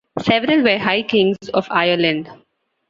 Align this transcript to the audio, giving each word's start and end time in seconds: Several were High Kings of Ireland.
Several 0.19 0.63
were 0.63 0.79
High 0.79 1.03
Kings 1.03 1.37
of 1.53 1.67
Ireland. 1.69 2.27